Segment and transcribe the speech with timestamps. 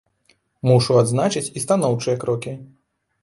[0.69, 2.57] Мушу адзначыць і станоўчыя крокі.